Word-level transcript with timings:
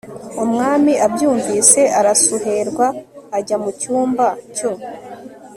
Umwami 0.43 0.93
abyumvise 1.05 1.81
arasuherwa 1.99 2.85
ajya 3.37 3.57
mu 3.63 3.71
cyumba 3.79 4.27
cyo 4.55 4.71